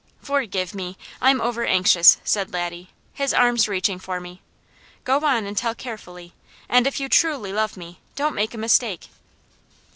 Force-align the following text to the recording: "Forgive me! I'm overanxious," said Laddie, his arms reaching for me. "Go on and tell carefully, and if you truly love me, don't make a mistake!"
"Forgive 0.23 0.73
me! 0.73 0.97
I'm 1.21 1.39
overanxious," 1.39 2.17
said 2.23 2.51
Laddie, 2.51 2.89
his 3.13 3.35
arms 3.35 3.67
reaching 3.67 3.99
for 3.99 4.19
me. 4.19 4.41
"Go 5.03 5.19
on 5.23 5.45
and 5.45 5.55
tell 5.55 5.75
carefully, 5.75 6.33
and 6.67 6.87
if 6.87 6.99
you 6.99 7.07
truly 7.07 7.53
love 7.53 7.77
me, 7.77 7.99
don't 8.15 8.33
make 8.33 8.55
a 8.55 8.57
mistake!" 8.57 9.09